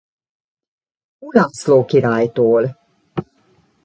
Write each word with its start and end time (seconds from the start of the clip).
Ulászló 1.19 1.85
királytól. 1.85 2.77